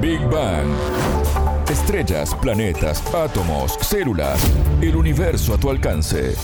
Big 0.00 0.20
Bang. 0.30 0.66
Estrellas, 1.68 2.34
planetas, 2.40 3.02
átomos, 3.14 3.76
células, 3.82 4.40
el 4.80 4.96
universo 4.96 5.52
a 5.52 5.60
tu 5.60 5.68
alcance. 5.68 6.34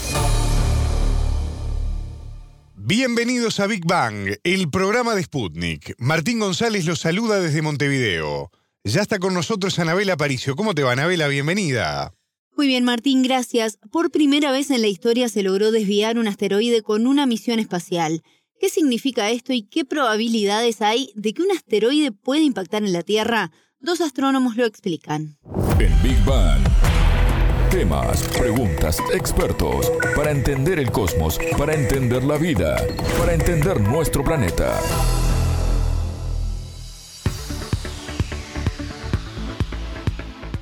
Bienvenidos 2.75 3.59
a 3.61 3.67
Big 3.67 3.87
Bang, 3.87 4.37
el 4.45 4.71
programa 4.71 5.15
de 5.15 5.23
Sputnik. 5.23 5.95
Martín 5.99 6.39
González 6.39 6.85
los 6.85 6.99
saluda 6.99 7.41
desde 7.41 7.63
Montevideo. 7.63 8.51
Ya 8.85 9.01
está 9.01 9.19
con 9.19 9.33
nosotros 9.33 9.79
Anabela 9.79 10.13
Aparicio. 10.13 10.55
¿Cómo 10.55 10.75
te 10.75 10.83
va, 10.83 10.93
Anabela? 10.93 11.27
Bienvenida. 11.27 12.13
Muy 12.57 12.67
bien, 12.67 12.85
Martín, 12.85 13.23
gracias. 13.23 13.79
Por 13.91 14.11
primera 14.11 14.51
vez 14.51 14.71
en 14.71 14.83
la 14.83 14.89
historia 14.89 15.31
se 15.31 15.43
logró 15.43 15.73
desviar 15.73 16.19
un 16.19 16.29
asteroide 16.29 16.83
con 16.83 17.07
una 17.07 17.25
misión 17.25 17.59
espacial. 17.59 18.23
¿Qué 18.59 18.71
significa 18.71 19.31
esto 19.31 19.53
y 19.53 19.63
qué 19.63 19.85
probabilidades 19.85 20.81
hay 20.81 21.13
de 21.15 21.35
que 21.35 21.43
un 21.43 21.51
asteroide 21.51 22.11
pueda 22.11 22.43
impactar 22.43 22.83
en 22.85 22.93
la 22.93 23.03
Tierra? 23.03 23.53
Dos 23.81 24.01
astrónomos 24.01 24.57
lo 24.57 24.65
explican. 24.65 25.37
En 25.79 26.03
Big 26.03 26.19
Bang. 26.25 26.63
Temas, 27.71 28.23
preguntas, 28.39 28.99
expertos, 29.13 29.93
para 30.15 30.31
entender 30.31 30.79
el 30.79 30.91
cosmos, 30.91 31.39
para 31.59 31.75
entender 31.75 32.25
la 32.25 32.39
vida, 32.39 32.77
para 33.19 33.35
entender 33.35 33.79
nuestro 33.81 34.25
planeta. 34.25 34.81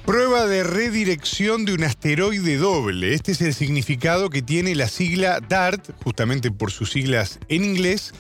Prueba 0.07 0.47
de 0.47 0.65
redirección 0.65 1.65
de 1.65 1.73
un 1.73 1.83
asteroide 1.83 2.59
doble. 2.59 3.15
Este 3.15 3.33
es 3.33 3.41
el 3.41 3.55
significado 3.55 4.29
que 4.29 4.43
tiene 4.43 4.75
la 4.75 4.87
sigla 4.87 5.41
DART, 5.41 5.93
justamente 6.03 6.51
por 6.51 6.71
sus 6.71 6.93
siglas 6.93 7.39
en 7.49 7.65
inglés, 7.65 8.13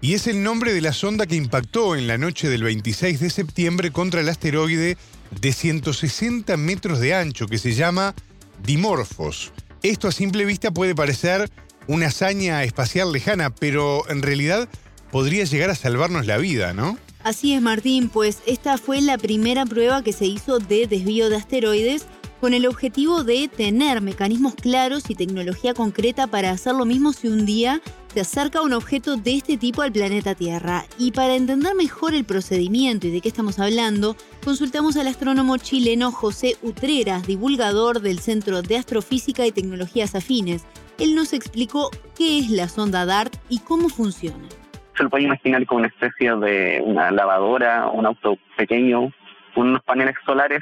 y 0.00 0.14
es 0.14 0.28
el 0.28 0.44
nombre 0.44 0.72
de 0.72 0.80
la 0.80 0.92
sonda 0.92 1.26
que 1.26 1.34
impactó 1.34 1.96
en 1.96 2.06
la 2.06 2.16
noche 2.16 2.48
del 2.48 2.62
26 2.62 3.18
de 3.18 3.28
septiembre 3.28 3.90
contra 3.90 4.20
el 4.20 4.28
asteroide 4.28 4.96
de 5.40 5.52
160 5.52 6.56
metros 6.56 7.00
de 7.00 7.14
ancho 7.14 7.48
que 7.48 7.58
se 7.58 7.74
llama 7.74 8.14
Dimorphos. 8.62 9.52
Esto 9.82 10.06
a 10.06 10.12
simple 10.12 10.44
vista 10.44 10.70
puede 10.70 10.94
parecer 10.94 11.50
una 11.88 12.06
hazaña 12.06 12.62
espacial 12.62 13.10
lejana, 13.10 13.50
pero 13.52 14.08
en 14.08 14.22
realidad 14.22 14.68
podría 15.10 15.42
llegar 15.42 15.70
a 15.70 15.74
salvarnos 15.74 16.24
la 16.24 16.38
vida, 16.38 16.72
¿no? 16.72 16.98
Así 17.24 17.52
es, 17.54 17.62
Martín, 17.62 18.08
pues 18.08 18.38
esta 18.46 18.78
fue 18.78 19.00
la 19.00 19.16
primera 19.16 19.64
prueba 19.64 20.02
que 20.02 20.12
se 20.12 20.26
hizo 20.26 20.58
de 20.58 20.88
desvío 20.88 21.30
de 21.30 21.36
asteroides 21.36 22.06
con 22.40 22.52
el 22.52 22.66
objetivo 22.66 23.22
de 23.22 23.46
tener 23.46 24.00
mecanismos 24.00 24.56
claros 24.56 25.08
y 25.08 25.14
tecnología 25.14 25.74
concreta 25.74 26.26
para 26.26 26.50
hacer 26.50 26.74
lo 26.74 26.84
mismo 26.84 27.12
si 27.12 27.28
un 27.28 27.46
día 27.46 27.80
se 28.12 28.20
acerca 28.22 28.62
un 28.62 28.72
objeto 28.72 29.16
de 29.16 29.36
este 29.36 29.56
tipo 29.56 29.82
al 29.82 29.92
planeta 29.92 30.34
Tierra. 30.34 30.84
Y 30.98 31.12
para 31.12 31.36
entender 31.36 31.76
mejor 31.76 32.12
el 32.12 32.24
procedimiento 32.24 33.06
y 33.06 33.12
de 33.12 33.20
qué 33.20 33.28
estamos 33.28 33.60
hablando, 33.60 34.16
consultamos 34.44 34.96
al 34.96 35.06
astrónomo 35.06 35.56
chileno 35.58 36.10
José 36.10 36.56
Utreras, 36.62 37.24
divulgador 37.24 38.00
del 38.00 38.18
Centro 38.18 38.62
de 38.62 38.76
Astrofísica 38.76 39.46
y 39.46 39.52
Tecnologías 39.52 40.16
Afines. 40.16 40.62
Él 40.98 41.14
nos 41.14 41.32
explicó 41.32 41.92
qué 42.16 42.40
es 42.40 42.50
la 42.50 42.68
sonda 42.68 43.06
DART 43.06 43.36
y 43.48 43.60
cómo 43.60 43.88
funciona 43.88 44.48
se 44.96 45.02
lo 45.02 45.10
puede 45.10 45.24
imaginar 45.24 45.64
como 45.66 45.80
una 45.80 45.88
especie 45.88 46.34
de 46.36 46.82
una 46.84 47.10
lavadora, 47.10 47.86
un 47.86 48.06
auto 48.06 48.36
pequeño, 48.56 49.12
unos 49.54 49.82
paneles 49.82 50.14
solares 50.24 50.60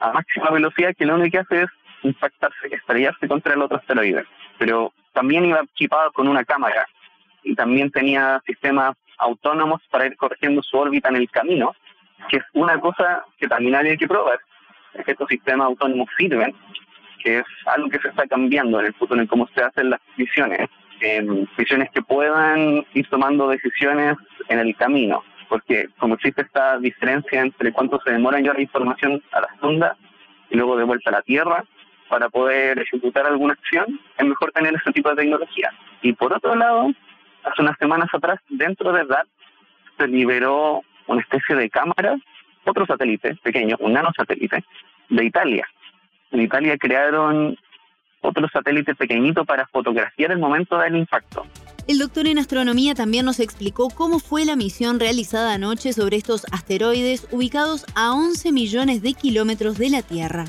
a 0.00 0.12
máxima 0.12 0.50
velocidad 0.50 0.94
que 0.96 1.06
lo 1.06 1.14
único 1.14 1.32
que 1.32 1.38
hace 1.38 1.62
es 1.62 1.70
impactarse, 2.02 2.68
estrellarse 2.70 3.28
contra 3.28 3.54
el 3.54 3.62
otro 3.62 3.78
asteroide. 3.78 4.24
Pero 4.58 4.92
también 5.12 5.44
iba 5.44 5.60
equipado 5.60 6.12
con 6.12 6.28
una 6.28 6.44
cámara 6.44 6.86
y 7.42 7.54
también 7.54 7.90
tenía 7.90 8.40
sistemas 8.46 8.94
autónomos 9.18 9.80
para 9.90 10.06
ir 10.06 10.16
corrigiendo 10.16 10.62
su 10.62 10.76
órbita 10.76 11.08
en 11.08 11.16
el 11.16 11.30
camino, 11.30 11.74
que 12.28 12.38
es 12.38 12.44
una 12.52 12.78
cosa 12.80 13.24
que 13.38 13.48
también 13.48 13.74
había 13.74 13.96
que 13.96 14.06
probar, 14.06 14.38
es 14.94 15.04
que 15.04 15.12
estos 15.12 15.28
sistemas 15.28 15.66
autónomos 15.66 16.08
sirven, 16.16 16.54
que 17.22 17.38
es 17.38 17.46
algo 17.66 17.88
que 17.88 17.98
se 17.98 18.08
está 18.08 18.26
cambiando 18.26 18.80
en 18.80 18.86
el 18.86 18.94
futuro 18.94 19.20
en 19.20 19.26
cómo 19.26 19.48
se 19.54 19.62
hacen 19.62 19.90
las 19.90 20.00
misiones 20.16 20.68
misiones 21.56 21.90
que 21.90 22.02
puedan 22.02 22.84
ir 22.94 23.08
tomando 23.08 23.48
decisiones 23.48 24.16
en 24.48 24.58
el 24.58 24.74
camino, 24.76 25.22
porque 25.48 25.88
como 25.98 26.14
existe 26.14 26.42
esta 26.42 26.78
diferencia 26.78 27.40
entre 27.40 27.72
cuánto 27.72 28.00
se 28.04 28.12
demora 28.12 28.38
en 28.38 28.44
llevar 28.44 28.60
información 28.60 29.22
a 29.32 29.40
la 29.40 29.48
sonda 29.60 29.96
y 30.50 30.56
luego 30.56 30.76
de 30.76 30.84
vuelta 30.84 31.10
a 31.10 31.14
la 31.14 31.22
Tierra, 31.22 31.64
para 32.08 32.28
poder 32.28 32.78
ejecutar 32.78 33.26
alguna 33.26 33.52
acción, 33.52 34.00
es 34.16 34.26
mejor 34.26 34.50
tener 34.52 34.74
ese 34.74 34.92
tipo 34.92 35.10
de 35.10 35.16
tecnología. 35.16 35.70
Y 36.02 36.12
por 36.14 36.32
otro 36.32 36.54
lado, 36.54 36.90
hace 37.44 37.62
unas 37.62 37.76
semanas 37.78 38.08
atrás, 38.12 38.40
dentro 38.48 38.92
de 38.92 39.04
DART, 39.04 39.28
se 39.98 40.08
liberó 40.08 40.82
una 41.06 41.20
especie 41.20 41.54
de 41.54 41.68
cámara, 41.68 42.16
otro 42.64 42.86
satélite 42.86 43.34
pequeño, 43.42 43.76
un 43.80 43.92
nanosatélite, 43.92 44.64
de 45.10 45.24
Italia. 45.24 45.66
En 46.30 46.42
Italia 46.42 46.76
crearon 46.78 47.56
otro 48.20 48.48
satélite 48.48 48.94
pequeñito 48.94 49.44
para 49.44 49.66
fotografiar 49.66 50.32
el 50.32 50.38
momento 50.38 50.78
del 50.78 50.96
impacto. 50.96 51.46
El 51.86 51.98
doctor 51.98 52.26
en 52.26 52.38
astronomía 52.38 52.94
también 52.94 53.24
nos 53.24 53.40
explicó 53.40 53.88
cómo 53.88 54.18
fue 54.18 54.44
la 54.44 54.56
misión 54.56 55.00
realizada 55.00 55.54
anoche 55.54 55.92
sobre 55.92 56.16
estos 56.16 56.44
asteroides 56.52 57.28
ubicados 57.32 57.86
a 57.94 58.12
11 58.12 58.52
millones 58.52 59.02
de 59.02 59.14
kilómetros 59.14 59.78
de 59.78 59.90
la 59.90 60.02
Tierra. 60.02 60.44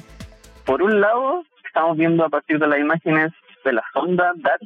Por 0.65 0.81
un 0.81 0.99
lado, 0.99 1.45
estamos 1.65 1.97
viendo 1.97 2.25
a 2.25 2.29
partir 2.29 2.59
de 2.59 2.67
las 2.67 2.79
imágenes 2.79 3.31
de 3.63 3.73
la 3.73 3.83
sonda 3.93 4.33
DART 4.35 4.61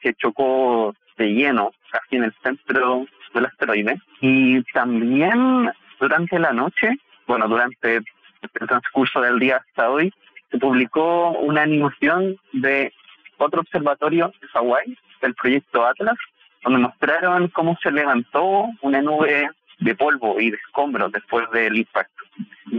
que 0.00 0.14
chocó 0.14 0.94
de 1.18 1.26
lleno 1.26 1.72
casi 1.90 2.16
en 2.16 2.24
el 2.24 2.34
centro 2.42 3.06
del 3.34 3.46
asteroide. 3.46 4.00
Y 4.20 4.62
también 4.72 5.70
durante 5.98 6.38
la 6.38 6.52
noche, 6.52 6.96
bueno, 7.26 7.48
durante 7.48 7.96
el 7.96 8.68
transcurso 8.68 9.20
del 9.20 9.38
día 9.38 9.56
hasta 9.56 9.90
hoy, 9.90 10.12
se 10.50 10.58
publicó 10.58 11.30
una 11.30 11.62
animación 11.62 12.36
de 12.52 12.92
otro 13.38 13.60
observatorio 13.60 14.32
de 14.40 14.48
Hawái, 14.48 14.98
del 15.20 15.34
proyecto 15.34 15.86
Atlas, 15.86 16.16
donde 16.62 16.80
mostraron 16.80 17.48
cómo 17.48 17.76
se 17.82 17.90
levantó 17.90 18.66
una 18.80 19.02
nube 19.02 19.48
de 19.78 19.94
polvo 19.94 20.40
y 20.40 20.50
de 20.50 20.56
escombros 20.56 21.12
después 21.12 21.50
del 21.50 21.76
impacto. 21.76 22.24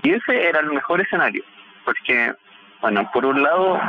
Y 0.03 0.11
ese 0.11 0.47
era 0.47 0.59
el 0.59 0.67
mejor 0.67 1.01
escenario, 1.01 1.43
porque, 1.85 2.33
bueno, 2.81 3.09
por 3.11 3.25
un 3.25 3.43
lado, 3.43 3.79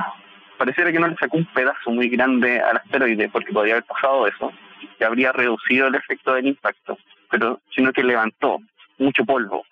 pareciera 0.56 0.93
que 0.93 0.99
no 0.99 1.09
le 1.09 1.16
sacó 1.16 1.37
un 1.37 1.47
pedazo 1.47 1.91
muy 1.91 2.09
grande 2.09 2.60
al 2.60 2.77
asteroide, 2.77 3.28
porque 3.28 3.53
podría 3.53 3.75
haber 3.75 3.84
pasado 3.84 4.27
eso, 4.27 4.53
que 4.99 5.05
habría 5.05 5.33
reducido 5.33 5.89
el 5.89 5.95
efecto 5.95 6.34
del 6.34 6.49
impacto, 6.49 6.99
pero 7.31 7.60
sino 7.75 7.93
que 7.93 8.03
levantó 8.03 8.59
mucho 8.99 9.25
polvo 9.25 9.65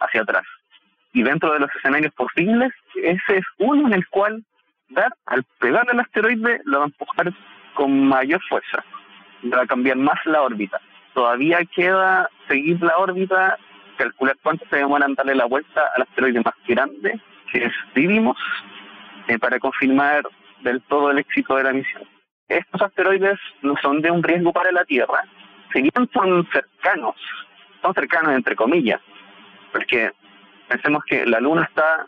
hacia 0.00 0.22
atrás 0.22 0.44
y 1.14 1.22
dentro 1.22 1.52
de 1.52 1.60
los 1.60 1.70
escenarios 1.76 2.12
posibles, 2.12 2.72
ese 3.10 3.38
es 3.38 3.44
uno 3.58 3.86
en 3.86 3.94
el 3.94 4.06
cual 4.08 4.44
dar, 4.88 5.12
al 5.26 5.44
pegar 5.58 5.88
al 5.90 6.00
asteroide, 6.00 6.60
lo 6.64 6.78
va 6.78 6.84
a 6.84 6.88
empujar 6.88 7.32
con 7.74 8.06
mayor 8.06 8.40
fuerza, 8.48 8.84
va 9.52 9.62
a 9.62 9.66
cambiar 9.66 9.96
más 9.96 10.18
la 10.24 10.42
órbita. 10.42 10.80
Todavía 11.12 11.64
queda 11.64 12.28
seguir 12.48 12.82
la 12.82 12.98
órbita, 12.98 13.58
calcular 13.96 14.36
cuánto 14.42 14.66
se 14.68 14.76
demoran 14.76 15.14
darle 15.14 15.34
la 15.34 15.44
vuelta 15.44 15.82
al 15.94 16.02
asteroide 16.02 16.42
más 16.44 16.54
grande, 16.66 17.20
que 17.52 17.64
es 17.64 17.72
eh, 19.28 19.38
para 19.38 19.58
confirmar 19.58 20.22
del 20.60 20.82
todo 20.82 21.10
el 21.10 21.18
éxito 21.18 21.56
de 21.56 21.64
la 21.64 21.72
misión. 21.72 22.02
Estos 22.48 22.82
asteroides 22.82 23.38
no 23.62 23.74
son 23.80 24.02
de 24.02 24.10
un 24.10 24.22
riesgo 24.22 24.52
para 24.52 24.72
la 24.72 24.84
Tierra, 24.84 25.24
si 25.72 25.82
bien 25.82 26.08
son 26.12 26.46
cercanos, 26.52 27.16
son 27.82 27.94
cercanos 27.94 28.34
entre 28.34 28.54
comillas, 28.54 29.00
porque 29.72 30.12
Pensemos 30.68 31.04
que 31.04 31.26
la 31.26 31.40
Luna 31.40 31.64
está 31.64 32.06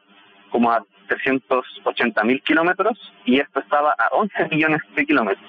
como 0.57 0.73
a 0.73 0.83
380 1.09 2.25
mil 2.25 2.41
kilómetros 2.43 2.99
y 3.27 3.41
esto 3.41 3.61
estaba 3.61 3.91
a 3.91 4.09
11 4.13 4.49
millones 4.51 4.81
de 4.97 5.05
kilómetros. 5.05 5.47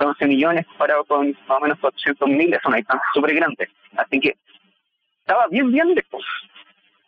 11 0.00 0.26
millones 0.26 0.66
comparado 0.68 1.04
con 1.04 1.36
más 1.48 1.58
o 1.58 1.60
menos 1.60 1.80
400 1.80 2.28
mil 2.28 2.54
es 2.54 2.64
una 2.64 2.76
distancia 2.76 3.04
súper 3.12 3.34
grande. 3.34 3.68
Así 3.96 4.20
que 4.20 4.36
estaba 5.18 5.48
bien, 5.48 5.72
bien 5.72 5.92
lejos, 5.96 6.24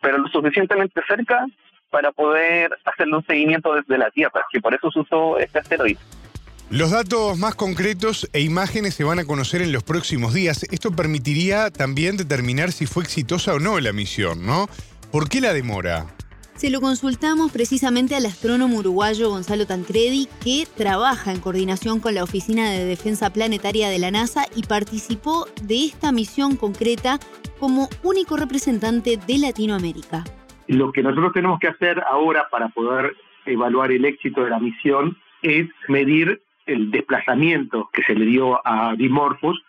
pero 0.01 0.17
lo 0.17 0.27
suficientemente 0.27 1.01
cerca 1.07 1.45
para 1.91 2.11
poder 2.11 2.77
hacerle 2.83 3.15
un 3.15 3.25
seguimiento 3.25 3.73
desde 3.73 3.97
la 3.97 4.11
Tierra, 4.11 4.43
que 4.51 4.59
por 4.59 4.73
eso 4.73 4.91
se 4.91 4.99
usó 4.99 5.37
este 5.37 5.59
asteroide. 5.59 5.99
Los 6.71 6.91
datos 6.91 7.37
más 7.37 7.55
concretos 7.55 8.29
e 8.33 8.41
imágenes 8.41 8.95
se 8.95 9.05
van 9.05 9.19
a 9.19 9.23
conocer 9.23 9.61
en 9.61 9.71
los 9.71 9.83
próximos 9.83 10.33
días. 10.33 10.63
Esto 10.63 10.91
permitiría 10.91 11.71
también 11.71 12.17
determinar 12.17 12.73
si 12.73 12.85
fue 12.85 13.03
exitosa 13.03 13.53
o 13.53 13.59
no 13.59 13.79
la 13.79 13.93
misión, 13.93 14.45
¿no? 14.45 14.67
¿Por 15.09 15.29
qué 15.29 15.39
la 15.39 15.53
demora? 15.53 16.07
Se 16.55 16.69
lo 16.69 16.81
consultamos 16.81 17.51
precisamente 17.51 18.15
al 18.15 18.27
astrónomo 18.27 18.77
uruguayo 18.77 19.29
Gonzalo 19.29 19.65
Tancredi, 19.65 20.27
que 20.43 20.65
trabaja 20.77 21.31
en 21.31 21.41
coordinación 21.41 21.99
con 21.99 22.13
la 22.13 22.23
Oficina 22.23 22.69
de 22.69 22.85
Defensa 22.85 23.33
Planetaria 23.33 23.89
de 23.89 23.97
la 23.97 24.11
NASA 24.11 24.45
y 24.55 24.63
participó 24.63 25.47
de 25.63 25.85
esta 25.85 26.11
misión 26.11 26.55
concreta 26.55 27.17
como 27.59 27.89
único 28.03 28.37
representante 28.37 29.17
de 29.17 29.37
Latinoamérica. 29.39 30.23
Lo 30.67 30.91
que 30.91 31.01
nosotros 31.01 31.33
tenemos 31.33 31.59
que 31.59 31.67
hacer 31.67 32.01
ahora 32.07 32.47
para 32.51 32.69
poder 32.69 33.15
evaluar 33.45 33.91
el 33.91 34.05
éxito 34.05 34.43
de 34.43 34.51
la 34.51 34.59
misión 34.59 35.17
es 35.41 35.67
medir 35.87 36.41
el 36.67 36.91
desplazamiento 36.91 37.89
que 37.91 38.03
se 38.03 38.13
le 38.13 38.25
dio 38.25 38.65
a 38.65 38.95
Dimorphos 38.95 39.61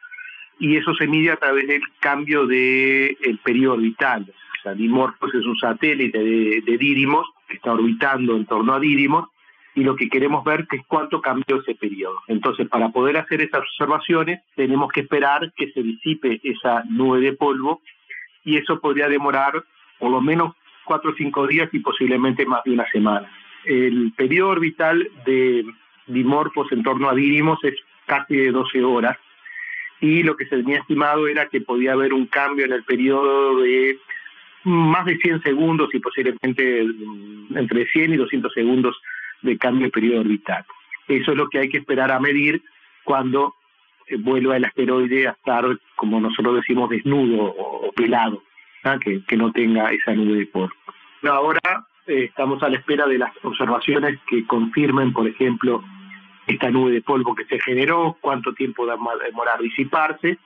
y 0.61 0.77
eso 0.77 0.95
se 0.95 1.07
mide 1.07 1.33
a 1.33 1.37
través 1.37 1.67
del 1.67 1.83
cambio 1.99 2.47
del 2.47 3.41
periodo 3.43 3.75
orbital 3.75 4.33
Dimorphos 4.73 5.35
es 5.35 5.45
un 5.45 5.57
satélite 5.57 6.19
de, 6.19 6.63
de 6.65 6.79
Didymos 6.79 7.27
que 7.49 7.57
está 7.57 7.73
orbitando 7.73 8.37
en 8.37 8.47
torno 8.47 8.73
a 8.73 8.81
Didymos 8.81 9.29
y 9.75 9.83
lo 9.83 9.97
que 9.97 10.09
queremos 10.09 10.45
ver 10.45 10.67
es 10.71 10.83
cuánto 10.87 11.21
cambió 11.21 11.61
ese 11.61 11.75
periodo. 11.75 12.21
Entonces, 12.29 12.69
para 12.69 12.91
poder 12.91 13.17
hacer 13.17 13.41
esas 13.41 13.63
observaciones, 13.63 14.41
tenemos 14.55 14.93
que 14.93 15.01
esperar 15.01 15.53
que 15.57 15.71
se 15.73 15.83
disipe 15.83 16.41
esa 16.45 16.85
nube 16.89 17.21
de 17.21 17.33
polvo 17.33 17.83
y 18.45 18.57
eso 18.57 18.81
podría 18.81 19.09
demorar 19.09 19.65
por 19.99 20.11
lo 20.11 20.21
menos 20.21 20.55
cuatro 20.85 21.11
o 21.11 21.15
cinco 21.15 21.47
días 21.47 21.69
y 21.73 21.81
posiblemente 21.81 22.47
más 22.47 22.63
de 22.65 22.73
una 22.73 22.89
semana. 22.91 23.31
El 23.65 24.13
periodo 24.17 24.51
orbital 24.51 25.09
de 25.25 25.65
Dimorphos 26.07 26.71
en 26.71 26.83
torno 26.83 27.09
a 27.09 27.15
Didymos 27.15 27.59
es 27.65 27.75
casi 28.07 28.37
de 28.37 28.53
12 28.53 28.85
horas 28.85 29.19
y 30.01 30.23
lo 30.23 30.37
que 30.37 30.45
se 30.45 30.57
tenía 30.57 30.79
estimado 30.79 31.27
era 31.27 31.49
que 31.49 31.63
podía 31.63 31.93
haber 31.93 32.13
un 32.13 32.27
cambio 32.27 32.67
en 32.67 32.73
el 32.73 32.85
periodo 32.85 33.61
de 33.61 33.99
más 34.65 35.05
de 35.07 35.17
100 35.19 35.43
segundos 35.43 35.95
y 35.95 36.01
posiblemente 36.01 36.85
mm, 36.85 37.57
entre 37.57 37.87
100 37.87 38.15
y 38.15 38.17
200 38.17 38.53
segundos 38.53 39.01
de 39.43 39.59
cambio 39.59 39.87
de 39.87 39.93
periodo 39.93 40.21
orbital. 40.21 40.65
Eso 41.09 41.33
es 41.33 41.37
lo 41.37 41.49
que 41.49 41.59
hay 41.59 41.69
que 41.69 41.79
esperar 41.79 42.11
a 42.11 42.21
medir 42.21 42.63
cuando 43.05 43.55
eh, 44.07 44.17
vuelva 44.17 44.57
el 44.57 44.65
asteroide 44.65 45.29
a 45.29 45.33
estar, 45.33 45.65
como 45.97 46.21
nosotros 46.21 46.57
decimos, 46.57 46.91
desnudo 46.91 47.45
o, 47.45 47.93
pelado, 47.93 48.43
que, 49.01 49.23
que, 49.25 49.37
no 49.37 49.53
tenga 49.53 49.91
esa 49.91 50.15
nube 50.15 50.39
de 50.39 50.47
polvo. 50.47 50.75
Ahora 51.23 51.87
eh, 52.07 52.25
estamos 52.25 52.63
a 52.63 52.69
la 52.69 52.77
espera 52.77 53.07
de 53.07 53.19
las 53.19 53.33
observaciones 53.43 54.19
que 54.27 54.47
confirmen, 54.47 55.13
por 55.13 55.27
ejemplo, 55.27 55.83
esta 56.47 56.71
nube 56.71 56.93
de 56.93 57.03
polvo 57.03 57.35
que 57.35 57.47
se 57.47 57.59
generó, 57.61 58.17
cuánto 58.21 58.53
tiempo 58.53 58.87
va 58.87 58.95
a 58.95 59.25
demorar 59.25 59.61
disiparse. 59.61 60.39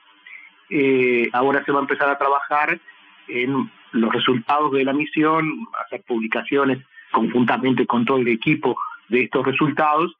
Eh, 0.69 1.29
ahora 1.33 1.63
se 1.65 1.71
va 1.71 1.79
a 1.79 1.81
empezar 1.81 2.09
a 2.09 2.17
trabajar 2.17 2.79
en 3.27 3.69
los 3.91 4.11
resultados 4.11 4.71
de 4.71 4.83
la 4.83 4.93
misión, 4.93 5.67
hacer 5.85 6.03
publicaciones 6.07 6.79
conjuntamente 7.11 7.85
con 7.85 8.05
todo 8.05 8.17
el 8.17 8.27
equipo 8.27 8.77
de 9.07 9.23
estos 9.23 9.45
resultados 9.45 10.15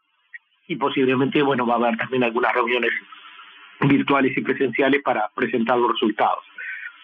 y 0.67 0.75
posiblemente, 0.75 1.41
bueno, 1.41 1.65
va 1.65 1.75
a 1.75 1.77
haber 1.77 1.97
también 1.97 2.23
algunas 2.23 2.53
reuniones 2.53 2.91
virtuales 3.81 4.37
y 4.37 4.41
presenciales 4.41 5.01
para 5.03 5.29
presentar 5.35 5.77
los 5.77 5.91
resultados. 5.91 6.43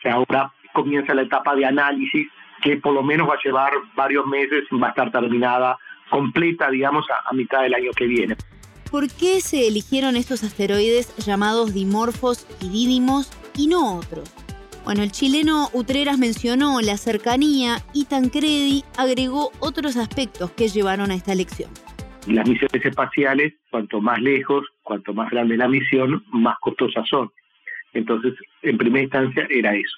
Ahora 0.04 0.52
comienza 0.74 1.14
la 1.14 1.24
etapa 1.24 1.56
de 1.56 1.66
análisis 1.66 2.28
que 2.62 2.78
por 2.78 2.94
lo 2.94 3.04
menos 3.04 3.28
va 3.28 3.34
a 3.36 3.44
llevar 3.44 3.72
varios 3.96 4.26
meses, 4.28 4.66
va 4.72 4.88
a 4.88 4.90
estar 4.90 5.12
terminada 5.12 5.78
completa, 6.10 6.70
digamos, 6.70 7.06
a, 7.10 7.30
a 7.30 7.34
mitad 7.34 7.62
del 7.62 7.74
año 7.74 7.92
que 7.96 8.06
viene. 8.06 8.36
¿Por 8.92 9.10
qué 9.10 9.42
se 9.42 9.68
eligieron 9.68 10.16
estos 10.16 10.44
asteroides 10.44 11.16
llamados 11.26 11.74
dimorfos 11.74 12.48
y 12.62 12.70
dídimos 12.70 13.32
y 13.56 13.68
no 13.68 13.98
otros? 13.98 14.44
Bueno, 14.86 15.02
el 15.02 15.12
chileno 15.12 15.70
Utreras 15.74 16.20
mencionó 16.20 16.80
la 16.80 16.96
cercanía 16.98 17.78
y 17.92 18.06
Tancredi 18.06 18.84
agregó 19.00 19.50
otros 19.60 19.98
aspectos 19.98 20.52
que 20.52 20.68
llevaron 20.68 21.10
a 21.10 21.16
esta 21.16 21.34
elección. 21.34 21.72
Las 22.28 22.48
misiones 22.48 22.86
espaciales, 22.86 23.56
cuanto 23.72 24.00
más 24.00 24.22
lejos, 24.22 24.64
cuanto 24.84 25.12
más 25.12 25.32
grande 25.32 25.58
la 25.58 25.68
misión, 25.68 26.24
más 26.32 26.60
costosas 26.60 27.08
son. 27.10 27.32
Entonces, 27.94 28.36
en 28.62 28.78
primera 28.78 29.02
instancia 29.02 29.48
era 29.50 29.74
eso. 29.74 29.98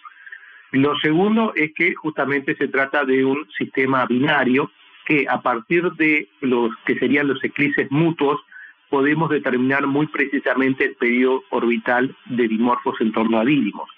Lo 0.71 0.97
segundo 0.99 1.51
es 1.53 1.73
que 1.75 1.93
justamente 1.93 2.55
se 2.55 2.69
trata 2.69 3.03
de 3.03 3.25
un 3.25 3.45
sistema 3.57 4.05
binario 4.05 4.71
que 5.05 5.25
a 5.29 5.41
partir 5.41 5.91
de 5.93 6.29
los 6.39 6.71
que 6.85 6.97
serían 6.97 7.27
los 7.27 7.43
eclipses 7.43 7.91
mutuos 7.91 8.39
podemos 8.89 9.29
determinar 9.29 9.85
muy 9.85 10.07
precisamente 10.07 10.85
el 10.85 10.95
periodo 10.95 11.43
orbital 11.49 12.15
de 12.27 12.47
dimorfos 12.47 12.95
en 13.01 13.11
torno 13.11 13.37
a 13.37 13.43
dídimos 13.43 13.89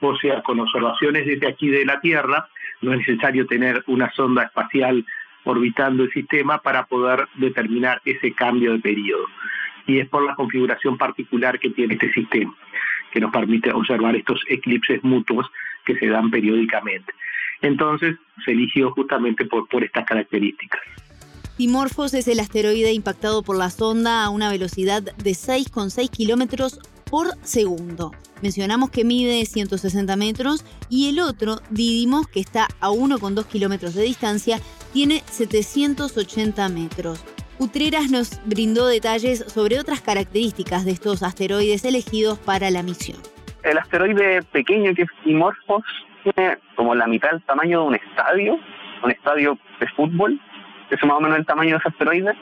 o 0.00 0.16
sea, 0.16 0.42
con 0.42 0.60
observaciones 0.60 1.26
desde 1.26 1.48
aquí 1.48 1.68
de 1.68 1.84
la 1.84 2.00
Tierra, 2.00 2.48
no 2.80 2.92
es 2.92 2.98
necesario 2.98 3.46
tener 3.46 3.82
una 3.86 4.10
sonda 4.12 4.44
espacial 4.44 5.04
orbitando 5.44 6.04
el 6.04 6.12
sistema 6.12 6.58
para 6.58 6.86
poder 6.86 7.28
determinar 7.34 8.00
ese 8.04 8.32
cambio 8.32 8.72
de 8.72 8.80
periodo. 8.80 9.26
Y 9.86 9.98
es 9.98 10.08
por 10.08 10.24
la 10.24 10.34
configuración 10.34 10.98
particular 10.98 11.58
que 11.58 11.70
tiene 11.70 11.94
este 11.94 12.12
sistema, 12.12 12.54
que 13.12 13.20
nos 13.20 13.32
permite 13.32 13.72
observar 13.72 14.14
estos 14.16 14.40
eclipses 14.48 15.02
mutuos 15.02 15.50
que 15.84 15.96
se 15.96 16.06
dan 16.06 16.30
periódicamente. 16.30 17.12
Entonces 17.62 18.16
se 18.44 18.52
eligió 18.52 18.90
justamente 18.92 19.44
por, 19.44 19.66
estas 19.84 20.06
características. 20.06 20.80
Dimorphos 21.58 22.14
es 22.14 22.26
el 22.28 22.40
asteroide 22.40 22.92
impactado 22.92 23.42
por 23.42 23.58
la 23.58 23.68
sonda 23.68 24.24
a 24.24 24.30
una 24.30 24.50
velocidad 24.50 25.02
de 25.02 25.30
6,6 25.32 26.10
kilómetros 26.10 26.78
por 27.10 27.26
segundo. 27.42 28.12
Mencionamos 28.42 28.90
que 28.90 29.04
mide 29.04 29.44
160 29.44 30.16
metros 30.16 30.64
y 30.88 31.10
el 31.10 31.20
otro, 31.20 31.56
Didymos, 31.70 32.28
que 32.28 32.40
está 32.40 32.68
a 32.80 32.88
1,2 32.88 33.46
kilómetros 33.46 33.94
de 33.94 34.02
distancia, 34.02 34.58
tiene 34.92 35.22
780 35.26 36.68
metros. 36.70 37.22
Utreras 37.58 38.10
nos 38.10 38.40
brindó 38.46 38.86
detalles 38.86 39.40
sobre 39.40 39.78
otras 39.78 40.00
características 40.00 40.86
de 40.86 40.92
estos 40.92 41.22
asteroides 41.22 41.84
elegidos 41.84 42.38
para 42.38 42.70
la 42.70 42.82
misión. 42.82 43.18
El 43.62 43.76
asteroide 43.76 44.42
pequeño 44.44 44.94
que 44.94 45.02
es 45.02 45.08
Dimorphos 45.26 45.84
tiene 46.22 46.56
como 46.76 46.94
la 46.94 47.06
mitad 47.06 47.32
del 47.32 47.42
tamaño 47.42 47.82
de 47.82 47.86
un 47.88 47.94
estadio, 47.96 48.58
un 49.02 49.10
estadio 49.10 49.58
de 49.78 49.86
fútbol, 49.88 50.40
es 50.90 51.04
más 51.04 51.18
o 51.18 51.20
menos 51.20 51.38
el 51.38 51.46
tamaño 51.46 51.72
de 51.72 51.76
ese 51.76 51.88
asteroide. 51.88 52.32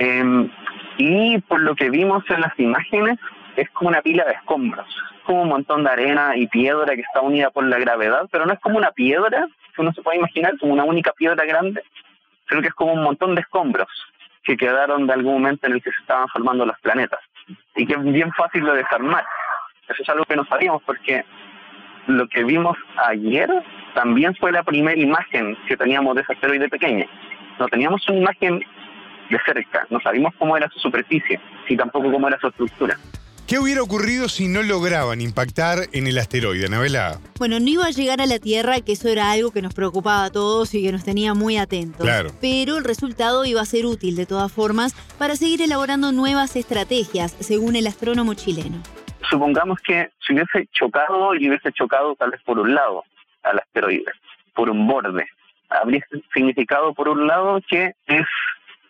Em, 0.00 0.50
y 0.98 1.38
por 1.42 1.60
lo 1.60 1.74
que 1.76 1.90
vimos 1.90 2.24
en 2.28 2.40
las 2.40 2.58
imágenes, 2.58 3.18
es 3.60 3.68
como 3.70 3.88
una 3.88 4.02
pila 4.02 4.24
de 4.24 4.32
escombros, 4.32 4.86
como 5.24 5.42
un 5.42 5.48
montón 5.48 5.82
de 5.82 5.90
arena 5.90 6.36
y 6.36 6.46
piedra 6.46 6.94
que 6.94 7.00
está 7.00 7.20
unida 7.20 7.50
por 7.50 7.64
la 7.64 7.78
gravedad, 7.78 8.28
pero 8.30 8.46
no 8.46 8.52
es 8.52 8.60
como 8.60 8.78
una 8.78 8.92
piedra 8.92 9.48
que 9.74 9.80
uno 9.80 9.92
se 9.92 10.02
puede 10.02 10.18
imaginar 10.18 10.56
como 10.58 10.72
una 10.72 10.84
única 10.84 11.12
piedra 11.12 11.44
grande, 11.44 11.82
sino 12.48 12.62
que 12.62 12.68
es 12.68 12.74
como 12.74 12.92
un 12.92 13.02
montón 13.02 13.34
de 13.34 13.40
escombros 13.40 13.88
que 14.44 14.56
quedaron 14.56 15.06
de 15.06 15.12
algún 15.12 15.34
momento 15.34 15.66
en 15.66 15.74
el 15.74 15.82
que 15.82 15.90
se 15.90 16.00
estaban 16.00 16.28
formando 16.28 16.64
los 16.64 16.78
planetas 16.80 17.20
y 17.74 17.84
que 17.84 17.94
es 17.94 18.02
bien 18.04 18.32
fácil 18.32 18.64
de 18.64 18.76
desarmar. 18.76 19.24
Eso 19.88 20.02
es 20.02 20.08
algo 20.08 20.24
que 20.24 20.36
no 20.36 20.44
sabíamos 20.44 20.82
porque 20.84 21.24
lo 22.06 22.28
que 22.28 22.44
vimos 22.44 22.76
ayer 23.06 23.50
también 23.94 24.34
fue 24.36 24.52
la 24.52 24.62
primera 24.62 24.98
imagen 24.98 25.56
que 25.66 25.76
teníamos 25.76 26.14
de 26.14 26.22
ese 26.22 26.32
asteroide 26.32 26.68
pequeño. 26.68 27.06
No 27.58 27.66
teníamos 27.66 28.08
una 28.08 28.18
imagen 28.18 28.64
de 29.28 29.38
cerca, 29.44 29.86
no 29.90 30.00
sabíamos 30.00 30.32
cómo 30.38 30.56
era 30.56 30.68
su 30.70 30.78
superficie, 30.78 31.38
y 31.68 31.76
tampoco 31.76 32.10
cómo 32.10 32.28
era 32.28 32.38
su 32.38 32.48
estructura. 32.48 32.96
¿Qué 33.48 33.58
hubiera 33.58 33.82
ocurrido 33.82 34.28
si 34.28 34.46
no 34.46 34.62
lograban 34.62 35.22
impactar 35.22 35.88
en 35.94 36.06
el 36.06 36.18
asteroide, 36.18 36.66
Anabela? 36.66 37.18
Bueno, 37.38 37.58
no 37.58 37.66
iba 37.66 37.86
a 37.86 37.90
llegar 37.90 38.20
a 38.20 38.26
la 38.26 38.38
Tierra, 38.38 38.82
que 38.82 38.92
eso 38.92 39.08
era 39.08 39.30
algo 39.30 39.52
que 39.52 39.62
nos 39.62 39.72
preocupaba 39.72 40.24
a 40.24 40.30
todos 40.30 40.74
y 40.74 40.84
que 40.84 40.92
nos 40.92 41.02
tenía 41.02 41.32
muy 41.32 41.56
atentos. 41.56 42.02
Claro. 42.02 42.28
Pero 42.42 42.76
el 42.76 42.84
resultado 42.84 43.46
iba 43.46 43.62
a 43.62 43.64
ser 43.64 43.86
útil 43.86 44.16
de 44.16 44.26
todas 44.26 44.52
formas 44.52 44.92
para 45.16 45.34
seguir 45.34 45.62
elaborando 45.62 46.12
nuevas 46.12 46.56
estrategias, 46.56 47.34
según 47.40 47.74
el 47.74 47.86
astrónomo 47.86 48.34
chileno. 48.34 48.82
Supongamos 49.30 49.78
que 49.80 50.10
si 50.26 50.34
hubiese 50.34 50.68
chocado 50.70 51.34
y 51.34 51.48
hubiese 51.48 51.72
chocado 51.72 52.16
tal 52.16 52.32
vez 52.32 52.42
por 52.42 52.58
un 52.58 52.74
lado 52.74 53.02
al 53.44 53.60
asteroide, 53.60 54.12
por 54.54 54.68
un 54.68 54.86
borde, 54.86 55.26
habría 55.70 56.04
significado 56.34 56.92
por 56.92 57.08
un 57.08 57.26
lado 57.26 57.62
que 57.66 57.94
es 58.08 58.26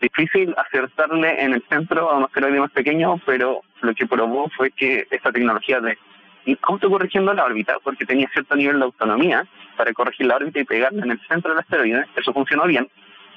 difícil 0.00 0.52
acertarle 0.56 1.44
en 1.44 1.54
el 1.54 1.62
centro 1.68 2.10
a 2.10 2.16
un 2.16 2.24
asteroide 2.24 2.58
más 2.58 2.72
pequeño, 2.72 3.20
pero 3.24 3.62
lo 3.80 3.94
que 3.94 4.06
probó 4.06 4.49
fue 4.56 4.70
que 4.70 5.06
esta 5.11 5.32
tecnología 5.32 5.80
de 5.80 5.99
autocorrigiendo 6.62 7.35
la 7.35 7.44
órbita, 7.44 7.76
porque 7.82 8.06
tenía 8.06 8.28
cierto 8.32 8.56
nivel 8.56 8.78
de 8.78 8.85
autonomía 8.87 9.44
para 9.76 9.92
corregir 9.92 10.26
la 10.26 10.37
órbita 10.37 10.61
y 10.61 10.64
pegarla 10.64 11.04
en 11.04 11.11
el 11.11 11.20
centro 11.28 11.50
del 11.50 11.61
asteroide, 11.61 12.06
eso 12.16 12.32
funcionó 12.32 12.64
bien. 12.64 12.88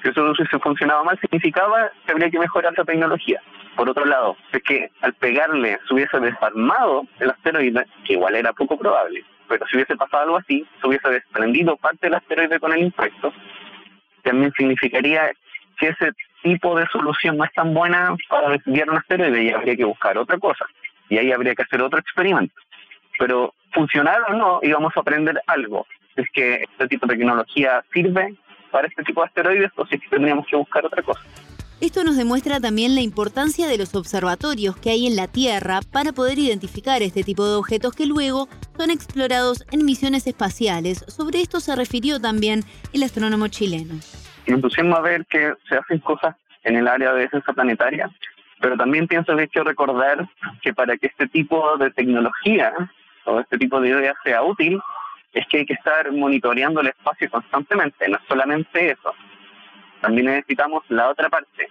Si 0.02 0.10
eso 0.10 0.24
hubiese 0.24 0.60
funcionado 0.60 1.04
mal, 1.04 1.20
significaba 1.20 1.92
que 2.06 2.12
habría 2.12 2.30
que 2.30 2.40
mejorar 2.40 2.74
la 2.76 2.86
tecnología. 2.86 3.42
Por 3.76 3.90
otro 3.90 4.06
lado, 4.06 4.36
es 4.52 4.64
que 4.64 4.90
al 5.02 5.14
pegarle 5.14 5.78
se 5.88 5.94
hubiese 5.94 6.20
desarmado 6.20 7.06
el 7.20 7.30
asteroide, 7.30 7.86
que 8.06 8.14
igual 8.14 8.36
era 8.36 8.54
poco 8.54 8.78
probable, 8.78 9.24
pero 9.48 9.66
si 9.68 9.76
hubiese 9.76 9.96
pasado 9.96 10.24
algo 10.24 10.38
así, 10.38 10.66
se 10.80 10.88
hubiese 10.88 11.10
desprendido 11.10 11.78
parte 11.78 12.08
del 12.08 12.16
asteroide 12.16 12.60
con 12.60 12.74
el 12.74 12.80
impacto, 12.80 13.34
también 14.24 14.52
significaría 14.58 15.32
que 15.78 15.90
ese 15.90 16.12
tipo 16.42 16.76
de 16.78 16.88
solución 16.88 17.38
no 17.38 17.46
es 17.46 17.54
tan 17.54 17.74
buena 17.74 18.16
para 18.30 18.50
desviar 18.50 18.90
un 18.90 18.98
asteroide 18.98 19.44
y 19.44 19.52
habría 19.52 19.76
que 19.76 19.86
buscar 19.86 20.18
otra 20.18 20.38
cosa. 20.38 20.66
Y 21.10 21.18
ahí 21.18 21.32
habría 21.32 21.56
que 21.56 21.64
hacer 21.64 21.82
otro 21.82 22.00
experimento. 22.00 22.56
Pero 23.18 23.54
funcionar 23.74 24.20
o 24.30 24.34
no, 24.34 24.60
íbamos 24.62 24.96
a 24.96 25.02
aprender 25.02 25.42
algo. 25.48 25.86
Es 26.16 26.28
que 26.34 26.64
este 26.64 26.88
tipo 26.88 27.06
de 27.06 27.16
tecnología 27.16 27.84
sirve 27.94 28.36
para 28.72 28.88
este 28.88 29.04
tipo 29.04 29.22
de 29.22 29.28
asteroides 29.28 29.72
o 29.76 29.86
si 29.86 29.96
es 29.96 30.02
que 30.02 30.10
tendríamos 30.10 30.46
que 30.48 30.56
buscar 30.56 30.86
otra 30.86 31.02
cosa. 31.02 31.22
Esto 31.82 32.04
nos 32.04 32.16
demuestra 32.16 32.60
también 32.60 32.94
la 32.94 33.02
importancia 33.02 33.68
de 33.68 33.78
los 33.78 33.96
observatorios 33.96 34.78
que 34.78 34.92
hay 34.92 35.08
en 35.08 35.16
la 35.16 35.28
Tierra 35.28 35.80
para 35.92 36.12
poder 36.14 36.38
identificar 36.38 37.02
este 37.02 37.24
tipo 37.24 37.48
de 37.48 37.56
objetos 37.56 37.96
que 37.96 38.06
luego 38.06 38.48
son 38.78 38.92
explorados 38.92 39.66
en 39.72 39.84
misiones 39.84 40.28
espaciales. 40.28 41.04
Sobre 41.08 41.42
esto 41.42 41.60
se 41.60 41.76
refirió 41.76 42.22
también 42.22 42.64
el 42.94 43.02
astrónomo 43.02 43.48
chileno 43.48 43.96
me 44.48 44.56
entusiasma 44.56 45.00
ver 45.00 45.26
que 45.26 45.54
se 45.68 45.76
hacen 45.76 46.00
cosas 46.00 46.36
en 46.64 46.76
el 46.76 46.88
área 46.88 47.14
de 47.14 47.22
defensa 47.22 47.54
planetaria, 47.54 48.10
pero 48.60 48.78
también 48.78 49.08
pienso 49.08 49.36
que 49.36 49.42
hay 49.42 49.48
que 49.48 49.64
recordar 49.64 50.28
que 50.62 50.74
para 50.74 50.98
que 50.98 51.08
este 51.08 51.28
tipo 51.28 51.78
de 51.78 51.92
tecnología 51.92 52.74
o 53.26 53.40
este 53.40 53.58
tipo 53.58 53.80
de 53.82 53.90
idea 53.90 54.14
sea 54.24 54.44
útil, 54.44 54.82
es 55.34 55.48
que 55.48 55.60
hay 55.60 55.66
que 55.66 55.74
estar 55.74 56.12
monitoreando 56.12 56.82
el 56.82 56.88
espacio 56.88 57.30
constantemente, 57.30 58.08
no 58.08 58.20
solamente 58.28 58.92
eso. 58.92 59.14
También 60.02 60.28
necesitamos 60.28 60.84
la 60.90 61.10
otra 61.10 61.30
parte, 61.30 61.70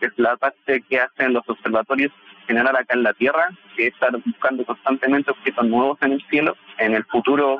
que 0.00 0.06
es 0.06 0.12
la 0.16 0.36
parte 0.36 0.82
que 0.88 1.00
hacen 1.00 1.32
los 1.32 1.48
observatorios 1.48 2.12
general 2.46 2.76
acá 2.76 2.94
en 2.94 3.02
la 3.02 3.12
Tierra, 3.12 3.50
que 3.76 3.88
es 3.88 3.94
estar 3.94 4.10
buscando 4.24 4.64
constantemente 4.64 5.30
objetos 5.30 5.66
nuevos 5.66 5.98
en 6.00 6.12
el 6.12 6.24
cielo. 6.30 6.56
En 6.78 6.94
el 6.94 7.04
futuro 7.04 7.58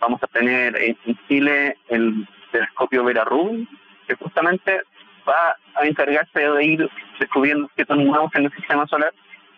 vamos 0.00 0.22
a 0.22 0.26
tener 0.26 0.76
en 0.76 0.96
Chile 1.28 1.78
el 1.88 2.26
telescopio 2.54 3.04
Vera 3.04 3.24
Rubin, 3.24 3.68
que 4.06 4.14
justamente 4.14 4.82
va 5.28 5.56
a 5.74 5.84
encargarse 5.84 6.38
de 6.38 6.64
ir 6.64 6.90
descubriendo 7.18 7.66
objetos 7.66 7.96
nuevos 7.96 8.30
en 8.34 8.44
el 8.44 8.52
sistema 8.52 8.86
solar, 8.86 9.12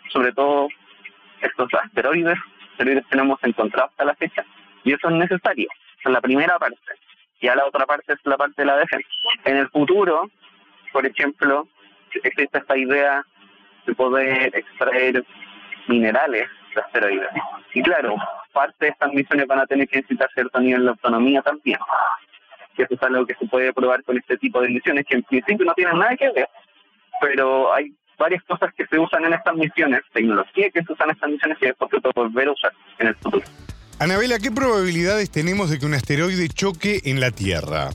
sobre 0.09 0.33
todo 0.33 0.69
estos 1.43 1.69
asteroides, 1.75 2.39
asteroides 2.73 3.05
que 3.07 3.17
no 3.17 3.23
hemos 3.25 3.45
encontrado 3.45 3.89
hasta 3.89 4.05
la 4.05 4.15
fecha, 4.15 4.45
y 4.85 4.93
eso 4.95 5.09
es 5.09 5.15
necesario. 5.15 5.69
Esa 6.01 6.09
es 6.09 6.13
la 6.13 6.21
primera 6.21 6.59
parte. 6.59 6.79
Ya 7.43 7.55
la 7.55 7.67
otra 7.67 7.85
parte 7.85 8.15
es 8.15 8.19
la 8.25 8.39
parte 8.39 8.63
de 8.63 8.67
la 8.67 8.79
defensa. 8.79 9.09
En 9.45 9.57
el 9.59 9.69
futuro, 9.69 10.31
por 10.93 11.05
ejemplo, 11.05 11.69
existe 12.23 12.59
esta 12.59 12.77
idea 12.77 13.23
de 13.87 13.95
poder 13.95 14.57
extraer 14.57 15.23
minerales 15.87 16.49
de 16.75 16.81
asteroides. 16.81 17.29
Y 17.75 17.83
claro, 17.83 18.17
parte 18.53 18.87
de 18.87 18.89
estas 18.93 19.13
misiones 19.13 19.47
van 19.47 19.59
a 19.59 19.67
tener 19.67 19.87
que 19.87 19.99
necesitar 19.99 20.31
cierto 20.33 20.61
nivel 20.61 20.85
de 20.85 20.91
autonomía 20.91 21.43
también. 21.43 21.79
Que 22.77 22.83
eso 22.83 22.95
es 22.95 23.03
algo 23.03 23.27
que 23.27 23.35
se 23.35 23.47
puede 23.47 23.73
probar 23.73 24.03
con 24.05 24.17
este 24.17 24.37
tipo 24.37 24.61
de 24.61 24.69
misiones, 24.69 25.07
que 25.07 25.17
en 25.17 25.23
principio 25.23 25.65
no 25.65 25.75
tienen 25.75 25.99
nada 25.99 26.17
que 26.17 26.31
ver, 26.31 26.49
pero 27.21 27.73
hay 27.73 27.95
varias 28.19 28.43
cosas 28.45 28.73
que 28.75 28.87
se 28.87 28.99
usan 28.99 29.25
en 29.25 29.33
estas 29.35 29.55
misiones, 29.55 30.01
tecnología 30.13 30.71
que 30.71 30.83
se 30.83 30.93
usan 30.93 31.09
en 31.09 31.15
estas 31.15 31.31
misiones 31.31 31.59
y 31.61 31.67
después 31.67 31.91
se 31.91 32.01
puede 32.01 32.15
volver 32.15 32.49
a 32.49 32.53
usar 32.53 32.73
en 32.99 33.09
el 33.09 33.15
futuro. 33.17 33.45
Anabela, 33.99 34.39
¿qué 34.39 34.51
probabilidades 34.51 35.31
tenemos 35.31 35.71
de 35.71 35.79
que 35.79 35.87
un 35.87 35.95
asteroide 35.95 36.49
choque 36.49 37.01
en 37.05 37.21
la 37.21 37.31
Tierra? 37.31 37.91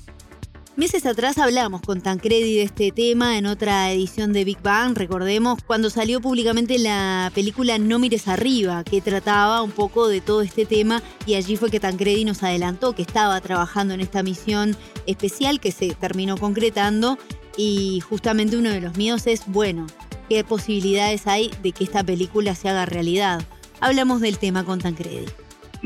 Meses 0.78 1.06
atrás 1.06 1.38
hablamos 1.38 1.82
con 1.82 2.00
Tancredi 2.00 2.56
de 2.56 2.64
este 2.64 2.94
tema 2.94 3.38
en 3.38 3.46
otra 3.46 3.92
edición 3.92 4.32
de 4.32 4.46
Big 4.46 4.62
Bang, 4.64 4.98
recordemos, 4.98 5.60
cuando 5.68 5.90
salió 5.90 6.22
públicamente 6.22 6.80
la 6.80 7.30
película 7.36 7.78
No 7.78 8.00
mires 8.00 8.30
arriba, 8.30 8.86
que 8.86 9.02
trataba 9.02 9.64
un 9.64 9.72
poco 9.72 10.08
de 10.08 10.22
todo 10.22 10.42
este 10.42 10.66
tema 10.66 11.04
y 11.26 11.36
allí 11.36 11.58
fue 11.58 11.70
que 11.70 11.82
Tancredi 11.82 12.24
nos 12.24 12.42
adelantó 12.42 12.94
que 12.94 13.02
estaba 13.02 13.42
trabajando 13.42 13.94
en 13.94 14.00
esta 14.00 14.24
misión 14.24 14.78
especial 15.08 15.60
que 15.60 15.74
se 15.74 15.94
terminó 15.94 16.38
concretando 16.38 17.18
y 17.58 18.00
justamente 18.08 18.56
uno 18.56 18.70
de 18.70 18.80
los 18.80 18.96
míos 18.96 19.28
es, 19.28 19.44
bueno, 19.48 19.88
¿qué 20.30 20.46
posibilidades 20.46 21.28
hay 21.28 21.52
de 21.62 21.74
que 21.74 21.84
esta 21.84 22.02
película 22.02 22.56
se 22.56 22.70
haga 22.70 22.86
realidad? 22.86 23.44
Hablamos 23.82 24.22
del 24.22 24.38
tema 24.38 24.64
con 24.64 24.80
Tancredi 24.80 25.26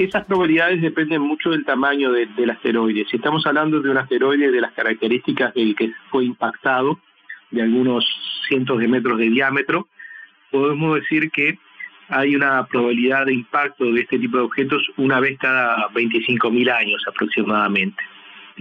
esas 0.04 0.26
probabilidades 0.26 0.82
dependen 0.82 1.22
mucho 1.22 1.52
del 1.52 1.66
tamaño 1.66 2.12
del 2.12 2.50
asteroide. 2.50 3.06
Si 3.10 3.18
estamos 3.18 3.46
hablando 3.46 3.82
de 3.82 3.90
un 3.90 3.98
asteroide 3.98 4.52
de 4.52 4.62
las 4.62 4.74
características 4.74 5.54
del 5.54 5.76
que 5.76 5.92
fue 6.10 6.26
impactado, 6.26 7.00
de 7.52 7.62
algunos 7.62 8.06
cientos 8.48 8.80
de 8.80 8.88
metros 8.88 9.18
de 9.18 9.30
diámetro, 9.30 9.88
podemos 10.52 10.96
decir 10.96 11.32
que 11.32 11.58
hay 12.10 12.36
una 12.36 12.66
probabilidad 12.68 13.26
de 13.26 13.34
impacto 13.34 13.86
de 13.92 14.02
este 14.02 14.20
tipo 14.20 14.38
de 14.38 14.44
objetos 14.44 14.86
una 14.98 15.20
vez 15.20 15.38
cada 15.40 15.90
25.000 15.90 16.72
años 16.72 17.04
aproximadamente. 17.08 18.04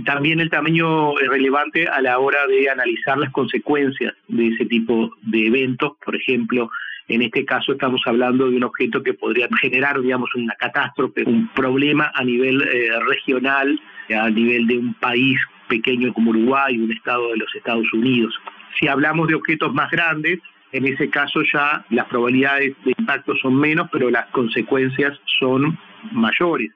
También 0.04 0.40
el 0.40 0.50
tamaño 0.50 1.18
es 1.18 1.28
relevante 1.28 1.86
a 1.86 2.00
la 2.00 2.18
hora 2.18 2.46
de 2.46 2.68
analizar 2.68 3.16
las 3.18 3.30
consecuencias 3.30 4.14
de 4.28 4.48
ese 4.48 4.66
tipo 4.66 5.10
de 5.22 5.46
eventos, 5.46 5.92
por 6.04 6.16
ejemplo, 6.16 6.70
en 7.08 7.22
este 7.22 7.44
caso 7.44 7.72
estamos 7.72 8.00
hablando 8.06 8.48
de 8.48 8.56
un 8.56 8.64
objeto 8.64 9.02
que 9.02 9.14
podría 9.14 9.48
generar, 9.60 10.00
digamos, 10.00 10.34
una 10.34 10.54
catástrofe, 10.54 11.24
un 11.24 11.48
problema 11.48 12.10
a 12.14 12.24
nivel 12.24 12.62
eh, 12.62 12.98
regional, 13.06 13.78
a 14.10 14.30
nivel 14.30 14.66
de 14.66 14.78
un 14.78 14.94
país 14.94 15.38
pequeño 15.68 16.12
como 16.12 16.30
Uruguay, 16.30 16.78
un 16.78 16.92
estado 16.92 17.30
de 17.30 17.36
los 17.36 17.54
Estados 17.54 17.92
Unidos. 17.92 18.34
Si 18.78 18.88
hablamos 18.88 19.28
de 19.28 19.34
objetos 19.34 19.72
más 19.74 19.90
grandes, 19.90 20.40
en 20.72 20.86
ese 20.86 21.08
caso 21.08 21.42
ya 21.52 21.84
las 21.90 22.06
probabilidades 22.06 22.74
de 22.84 22.94
impacto 22.98 23.36
son 23.36 23.56
menos, 23.56 23.88
pero 23.92 24.10
las 24.10 24.26
consecuencias 24.26 25.18
son 25.38 25.78
mayores. 26.12 26.70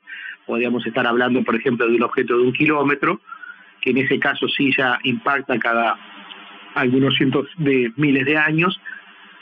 Podríamos 0.46 0.86
estar 0.86 1.06
hablando, 1.06 1.42
por 1.42 1.56
ejemplo, 1.56 1.86
de 1.86 1.96
un 1.96 2.02
objeto 2.02 2.36
de 2.36 2.44
un 2.44 2.52
kilómetro, 2.52 3.20
que 3.80 3.90
en 3.90 3.98
ese 3.98 4.18
caso 4.18 4.46
sí 4.48 4.72
ya 4.76 4.98
impacta 5.04 5.58
cada 5.58 5.98
algunos 6.74 7.16
cientos 7.16 7.48
de 7.56 7.92
miles 7.96 8.24
de 8.24 8.36
años, 8.36 8.80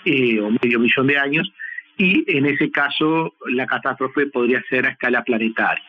eh, 0.06 0.40
o 0.40 0.50
medio 0.50 0.78
millón 0.78 1.06
de 1.08 1.18
años, 1.18 1.52
y 1.98 2.24
en 2.28 2.46
ese 2.46 2.70
caso 2.70 3.34
la 3.46 3.66
catástrofe 3.66 4.26
podría 4.26 4.62
ser 4.68 4.86
a 4.86 4.90
escala 4.90 5.24
planetaria. 5.24 5.84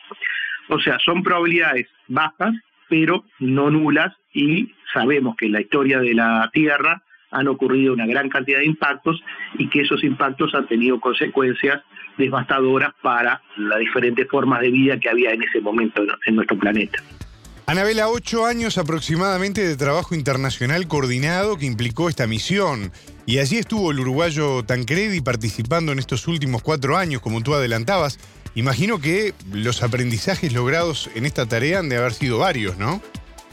O 0.68 0.78
sea, 0.80 0.98
son 0.98 1.22
probabilidades 1.22 1.86
bajas, 2.08 2.54
pero 2.88 3.24
no 3.38 3.70
nulas, 3.70 4.14
y 4.32 4.74
sabemos 4.92 5.36
que 5.36 5.46
en 5.46 5.52
la 5.52 5.60
historia 5.60 6.00
de 6.00 6.14
la 6.14 6.50
Tierra 6.52 7.02
han 7.30 7.48
ocurrido 7.48 7.92
una 7.92 8.06
gran 8.06 8.28
cantidad 8.28 8.58
de 8.58 8.66
impactos 8.66 9.22
y 9.58 9.68
que 9.68 9.82
esos 9.82 10.02
impactos 10.02 10.54
han 10.54 10.66
tenido 10.66 10.98
consecuencias 10.98 11.82
devastadoras 12.16 12.92
para 13.02 13.40
las 13.56 13.78
diferentes 13.78 14.26
formas 14.28 14.60
de 14.60 14.70
vida 14.70 14.98
que 14.98 15.08
había 15.08 15.30
en 15.30 15.42
ese 15.42 15.60
momento 15.60 16.02
en 16.26 16.36
nuestro 16.36 16.58
planeta. 16.58 16.98
Anabela, 17.68 18.08
ocho 18.08 18.46
años 18.46 18.78
aproximadamente 18.78 19.60
de 19.68 19.76
trabajo 19.76 20.14
internacional 20.14 20.88
coordinado 20.88 21.58
que 21.58 21.66
implicó 21.66 22.08
esta 22.08 22.26
misión. 22.26 22.92
Y 23.26 23.40
allí 23.40 23.58
estuvo 23.58 23.90
el 23.90 24.00
uruguayo 24.00 24.64
Tancredi 24.64 25.20
participando 25.20 25.92
en 25.92 25.98
estos 25.98 26.26
últimos 26.28 26.62
cuatro 26.62 26.96
años, 26.96 27.20
como 27.20 27.42
tú 27.42 27.52
adelantabas. 27.52 28.18
Imagino 28.54 29.02
que 29.02 29.34
los 29.52 29.82
aprendizajes 29.82 30.54
logrados 30.54 31.10
en 31.14 31.26
esta 31.26 31.44
tarea 31.44 31.80
han 31.80 31.90
de 31.90 31.98
haber 31.98 32.14
sido 32.14 32.38
varios, 32.38 32.78
¿no? 32.78 33.02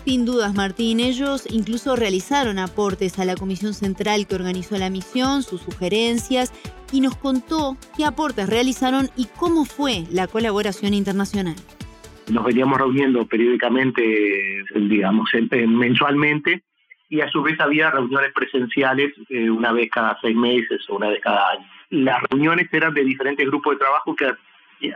Sin 0.05 0.23
dudas, 0.23 0.53
Martín. 0.53 1.01
Ellos 1.01 1.43
incluso 1.49 1.97
realizaron 1.97 2.57
aportes 2.57 3.19
a 3.19 3.25
la 3.25 3.35
comisión 3.35 3.73
central 3.73 4.27
que 4.27 4.35
organizó 4.35 4.77
la 4.77 4.89
misión, 4.89 5.43
sus 5.43 5.59
sugerencias, 5.59 6.53
y 6.93 7.01
nos 7.01 7.17
contó 7.17 7.75
qué 7.97 8.05
aportes 8.05 8.47
realizaron 8.47 9.11
y 9.17 9.25
cómo 9.25 9.65
fue 9.65 10.05
la 10.09 10.27
colaboración 10.27 10.93
internacional 10.93 11.57
nos 12.31 12.43
veníamos 12.43 12.77
reuniendo 12.77 13.25
periódicamente, 13.25 14.63
digamos, 14.75 15.29
mensualmente, 15.67 16.63
y 17.09 17.21
a 17.21 17.29
su 17.29 17.41
vez 17.41 17.59
había 17.59 17.91
reuniones 17.91 18.31
presenciales 18.33 19.13
eh, 19.29 19.49
una 19.49 19.71
vez 19.71 19.89
cada 19.91 20.17
seis 20.21 20.35
meses 20.35 20.81
o 20.89 20.95
una 20.95 21.09
vez 21.09 21.21
cada 21.21 21.51
año. 21.51 21.65
Las 21.91 22.21
reuniones 22.29 22.67
eran 22.71 22.93
de 22.93 23.03
diferentes 23.03 23.45
grupos 23.45 23.73
de 23.73 23.79
trabajo 23.79 24.15
que 24.15 24.31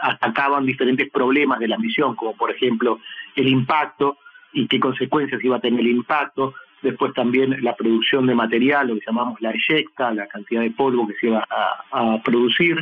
atacaban 0.01 0.65
diferentes 0.65 1.09
problemas 1.11 1.59
de 1.59 1.67
la 1.67 1.77
misión, 1.77 2.15
como 2.15 2.35
por 2.35 2.51
ejemplo 2.51 2.99
el 3.35 3.47
impacto 3.47 4.17
y 4.51 4.67
qué 4.67 4.79
consecuencias 4.79 5.43
iba 5.43 5.57
a 5.57 5.61
tener 5.61 5.81
el 5.81 5.87
impacto, 5.87 6.55
después 6.81 7.13
también 7.13 7.63
la 7.63 7.75
producción 7.75 8.25
de 8.25 8.35
material, 8.35 8.87
lo 8.87 8.95
que 8.95 9.05
llamamos 9.05 9.39
la 9.41 9.51
eyecta, 9.51 10.11
la 10.11 10.27
cantidad 10.27 10.61
de 10.61 10.71
polvo 10.71 11.07
que 11.07 11.13
se 11.15 11.27
iba 11.27 11.45
a 11.91 12.21
producir, 12.23 12.77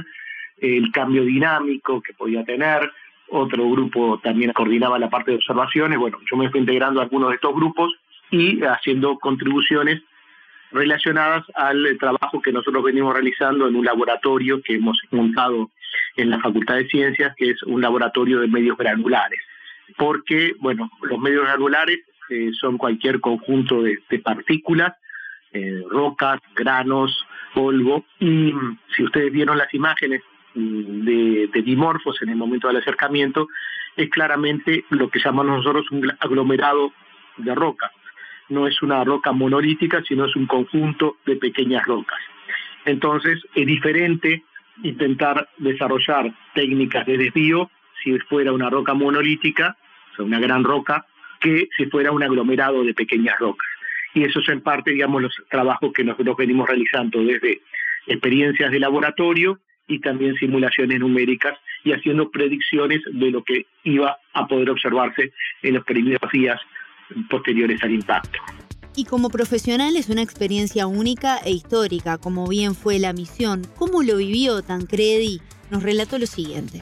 el 0.60 0.92
cambio 0.92 1.24
dinámico 1.24 2.02
que 2.02 2.14
podía 2.14 2.44
tener, 2.44 2.90
otro 3.30 3.70
grupo 3.70 4.20
también 4.24 4.54
coordinaba 4.54 5.00
la 5.00 5.10
parte 5.10 5.32
de 5.32 5.38
observaciones. 5.38 6.00
Bueno, 6.00 6.20
yo 6.30 6.38
me 6.38 6.50
fui 6.50 6.60
integrando 6.60 7.00
a 7.00 7.04
algunos 7.04 7.30
de 7.30 7.36
estos 7.36 7.54
grupos 7.54 7.94
y 8.32 8.62
haciendo 8.64 9.18
contribuciones 9.18 10.02
relacionadas 10.72 11.46
al 11.56 11.98
trabajo 12.00 12.42
que 12.42 12.52
nosotros 12.52 12.84
venimos 12.84 13.14
realizando 13.14 13.68
en 13.68 13.76
un 13.76 13.86
laboratorio 13.86 14.62
que 14.62 14.76
hemos 14.76 15.00
montado 15.12 15.70
en 16.16 16.30
la 16.30 16.40
Facultad 16.40 16.76
de 16.76 16.88
Ciencias, 16.88 17.34
que 17.38 17.52
es 17.52 17.64
un 17.64 17.82
laboratorio 17.82 18.40
de 18.40 18.48
medios 18.48 18.78
granulares. 18.78 19.40
Porque, 19.98 20.56
bueno, 20.60 20.90
los 21.02 21.20
medios 21.20 21.44
granulares 21.44 22.00
eh, 22.30 22.52
son 22.60 22.78
cualquier 22.78 23.22
conjunto 23.22 23.82
de, 23.82 24.00
partículas, 24.24 24.94
eh, 25.54 25.82
rocas, 25.90 26.40
granos, 26.56 27.26
polvo, 27.54 28.06
y 28.20 28.54
si 28.96 29.04
ustedes 29.04 29.32
vieron 29.32 29.58
las 29.58 29.74
imágenes 29.74 30.22
de, 30.58 31.62
dimorfos 31.64 32.22
en 32.22 32.30
el 32.30 32.36
momento 32.36 32.68
del 32.68 32.78
acercamiento 32.78 33.48
es 33.96 34.10
claramente 34.10 34.86
lo 34.90 35.10
que 35.10 35.20
llamamos 35.20 35.58
nosotros 35.58 35.90
un 35.92 36.12
aglomerado 36.20 36.94
de 37.38 37.54
roca. 37.54 37.92
No 38.50 38.68
es 38.68 38.82
una 38.82 39.04
roca 39.04 39.32
monolítica, 39.32 40.02
sino 40.08 40.26
es 40.26 40.36
un 40.36 40.48
conjunto 40.48 41.18
de 41.26 41.36
pequeñas 41.36 41.86
rocas. 41.86 42.20
Entonces, 42.86 43.44
es 43.56 43.66
diferente 43.66 44.44
intentar 44.84 45.50
desarrollar 45.58 46.34
técnicas 46.54 47.06
de 47.06 47.18
desvío 47.18 47.70
si 48.04 48.18
fuera 48.20 48.54
una 48.54 48.70
roca 48.70 48.94
monolítica, 48.94 49.76
o 50.14 50.16
sea, 50.16 50.26
una 50.26 50.40
gran 50.40 50.64
roca, 50.64 51.06
que 51.40 51.68
si 51.76 51.88
fuera 51.88 52.12
un 52.12 52.24
aglomerado 52.24 52.84
de 52.84 52.94
pequeñas 52.94 53.38
rocas. 53.40 53.68
Y 54.14 54.24
eso 54.24 54.40
es 54.40 54.50
en 54.50 54.62
parte, 54.62 54.92
digamos, 54.92 55.22
los 55.22 55.36
trabajos 55.50 55.92
que 55.94 56.04
nosotros 56.04 56.38
venimos 56.38 56.68
realizando 56.68 57.22
desde 57.24 57.62
experiencias 58.08 58.72
de 58.72 58.80
laboratorio 58.80 59.60
y 59.88 60.00
también 60.00 60.36
simulaciones 60.36 61.00
numéricas 61.00 61.58
y 61.84 61.94
haciendo 61.94 62.30
predicciones 62.30 63.02
de 63.12 63.32
lo 63.32 63.44
que 63.44 63.66
iba 63.84 64.18
a 64.34 64.48
poder 64.48 64.70
observarse 64.70 65.32
en 65.64 65.76
los 65.76 65.86
primeros 65.86 66.32
días 66.32 66.60
posteriores 67.30 67.82
al 67.84 67.92
impacto. 67.92 68.40
Y 68.96 69.06
como 69.06 69.30
profesional 69.30 69.96
es 69.96 70.10
una 70.10 70.24
experiencia 70.24 70.88
única 70.88 71.38
e 71.38 71.52
histórica, 71.52 72.18
como 72.18 72.48
bien 72.48 72.74
fue 72.74 72.98
la 73.00 73.14
misión. 73.14 73.62
¿Cómo 73.78 74.02
lo 74.02 74.18
vivió 74.18 74.64
Tancredi? 74.64 75.40
Nos 75.70 75.84
relató 75.84 76.18
lo 76.18 76.26
siguiente. 76.26 76.82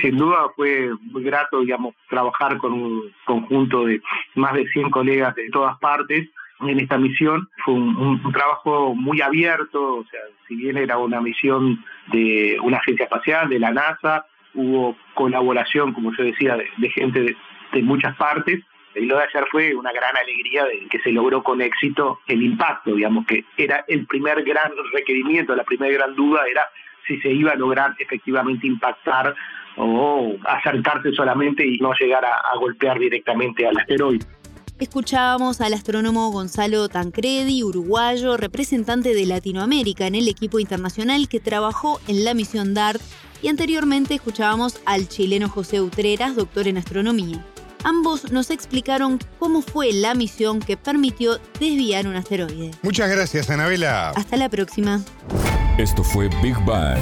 Sin 0.00 0.16
duda 0.16 0.48
fue 0.56 0.90
muy 1.00 1.22
grato, 1.22 1.60
digamos, 1.60 1.94
trabajar 2.10 2.58
con 2.58 2.72
un 2.72 3.12
conjunto 3.24 3.84
de 3.84 4.02
más 4.34 4.54
de 4.54 4.66
100 4.68 4.90
colegas 4.90 5.34
de 5.36 5.48
todas 5.50 5.78
partes 5.78 6.28
en 6.68 6.80
esta 6.80 6.98
misión. 6.98 7.48
Fue 7.64 7.74
un, 7.74 8.20
trabajo 8.32 8.94
muy 8.94 9.20
abierto, 9.20 9.96
o 9.96 10.04
sea, 10.10 10.20
si 10.48 10.56
bien 10.56 10.76
era 10.76 10.98
una 10.98 11.20
misión 11.20 11.84
de 12.08 12.58
una 12.62 12.78
agencia 12.78 13.04
espacial, 13.04 13.48
de 13.48 13.58
la 13.58 13.72
NASA, 13.72 14.26
hubo 14.54 14.96
colaboración, 15.14 15.92
como 15.92 16.12
yo 16.16 16.24
decía, 16.24 16.56
de, 16.56 16.90
gente 16.90 17.36
de, 17.72 17.82
muchas 17.82 18.16
partes, 18.16 18.60
y 18.94 19.06
lo 19.06 19.16
de 19.16 19.24
ayer 19.24 19.44
fue 19.50 19.74
una 19.74 19.92
gran 19.92 20.16
alegría 20.16 20.64
de 20.64 20.86
que 20.88 21.00
se 21.00 21.10
logró 21.10 21.42
con 21.42 21.60
éxito 21.60 22.20
el 22.28 22.42
impacto, 22.42 22.94
digamos 22.94 23.26
que 23.26 23.44
era 23.56 23.84
el 23.88 24.06
primer 24.06 24.44
gran 24.44 24.70
requerimiento, 24.92 25.56
la 25.56 25.64
primera 25.64 25.92
gran 25.92 26.14
duda 26.14 26.42
era 26.48 26.68
si 27.06 27.20
se 27.20 27.30
iba 27.30 27.52
a 27.52 27.56
lograr 27.56 27.94
efectivamente 27.98 28.66
impactar 28.66 29.34
o 29.76 30.36
acercarse 30.44 31.12
solamente 31.12 31.66
y 31.66 31.78
no 31.78 31.92
llegar 31.98 32.24
a, 32.24 32.56
golpear 32.58 32.98
directamente 32.98 33.66
al 33.66 33.76
asteroide. 33.76 34.24
Escuchábamos 34.84 35.62
al 35.62 35.72
astrónomo 35.72 36.30
Gonzalo 36.30 36.90
Tancredi, 36.90 37.62
uruguayo, 37.64 38.36
representante 38.36 39.14
de 39.14 39.24
Latinoamérica 39.24 40.06
en 40.06 40.14
el 40.14 40.28
equipo 40.28 40.60
internacional 40.60 41.26
que 41.26 41.40
trabajó 41.40 42.02
en 42.06 42.22
la 42.22 42.34
misión 42.34 42.74
DART, 42.74 43.00
y 43.40 43.48
anteriormente 43.48 44.12
escuchábamos 44.12 44.76
al 44.84 45.08
chileno 45.08 45.48
José 45.48 45.80
Utreras, 45.80 46.36
doctor 46.36 46.68
en 46.68 46.76
astronomía. 46.76 47.42
Ambos 47.82 48.30
nos 48.30 48.50
explicaron 48.50 49.18
cómo 49.38 49.62
fue 49.62 49.90
la 49.94 50.14
misión 50.14 50.60
que 50.60 50.76
permitió 50.76 51.38
desviar 51.58 52.06
un 52.06 52.16
asteroide. 52.16 52.72
Muchas 52.82 53.08
gracias, 53.08 53.48
Anabela. 53.48 54.10
Hasta 54.10 54.36
la 54.36 54.50
próxima. 54.50 55.02
Esto 55.78 56.04
fue 56.04 56.28
Big 56.42 56.62
Bang. 56.66 57.00